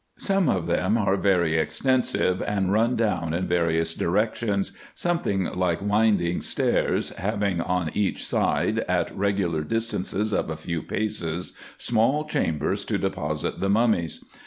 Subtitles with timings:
[0.17, 6.41] Some of them are very extensive, and run down in various directions, something like winding
[6.41, 12.97] stairs, having on each side, at regular distances of a few paces, small chambers to
[12.97, 14.23] deposit the mummies.